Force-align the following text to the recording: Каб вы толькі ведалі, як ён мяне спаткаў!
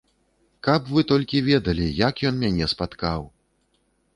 Каб 0.67 0.87
вы 0.95 1.03
толькі 1.11 1.43
ведалі, 1.49 1.85
як 2.07 2.25
ён 2.31 2.35
мяне 2.45 2.65
спаткаў! 2.73 3.21